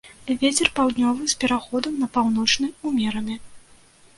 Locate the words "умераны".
2.93-3.35